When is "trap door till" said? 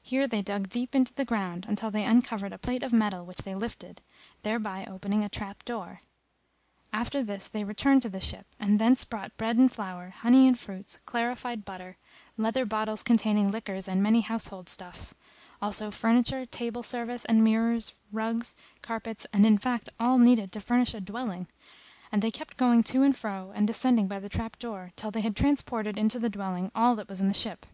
24.28-25.10